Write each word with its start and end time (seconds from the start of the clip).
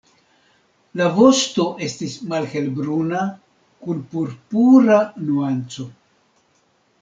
La 1.01 1.09
vosto 1.17 1.65
estis 1.89 2.15
malhelbruna 2.33 3.21
kun 3.85 4.03
purpura 4.17 5.01
nuanco. 5.31 5.91